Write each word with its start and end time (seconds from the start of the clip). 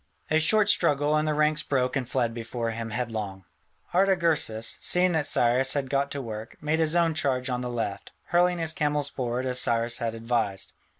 A 0.31 0.39
short 0.39 0.67
struggle, 0.67 1.15
and 1.15 1.27
the 1.27 1.33
ranks 1.35 1.61
broke 1.61 1.95
and 1.95 2.09
fled 2.09 2.33
before 2.33 2.71
him 2.71 2.89
headlong. 2.89 3.45
Artagersas, 3.93 4.77
seeing 4.79 5.11
that 5.11 5.27
Cyrus 5.27 5.73
had 5.73 5.91
got 5.91 6.09
to 6.09 6.23
work, 6.23 6.57
made 6.59 6.79
his 6.79 6.95
own 6.95 7.13
charge 7.13 7.51
on 7.51 7.61
the 7.61 7.69
left, 7.69 8.11
hurling 8.29 8.57
his 8.57 8.73
camels 8.73 9.09
forward 9.09 9.45
as 9.45 9.61
Cyrus 9.61 9.99
had 9.99 10.15
advised. 10.15 10.73